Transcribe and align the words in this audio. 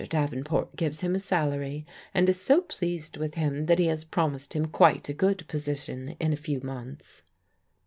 Dayenport 0.09 0.75
gives 0.77 1.01
him 1.01 1.13
a 1.13 1.19
salary, 1.19 1.85
and 2.11 2.27
is 2.27 2.41
so 2.41 2.61
pleased 2.61 3.17
with 3.17 3.35
him 3.35 3.67
that 3.67 3.77
he 3.77 3.85
has 3.85 4.03
promised 4.03 4.53
him 4.55 4.65
quite 4.65 5.07
a 5.09 5.13
good 5.13 5.47
position 5.47 6.15
in 6.19 6.33
a 6.33 6.41
few 6.41 6.59
months." 6.61 7.21